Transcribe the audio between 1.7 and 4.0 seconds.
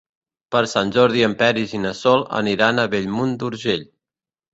i na Sol aniran a Bellmunt d'Urgell.